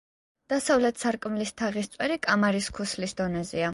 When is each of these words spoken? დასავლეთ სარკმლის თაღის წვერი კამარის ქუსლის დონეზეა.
დასავლეთ 0.53 1.03
სარკმლის 1.03 1.53
თაღის 1.63 1.91
წვერი 1.97 2.17
კამარის 2.29 2.71
ქუსლის 2.79 3.15
დონეზეა. 3.21 3.69